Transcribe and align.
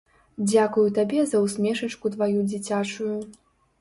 Дзякую 0.51 0.85
табе 0.95 1.19
за 1.31 1.43
ўсмешачку 1.45 2.13
тваю 2.17 2.39
дзіцячую. 2.51 3.15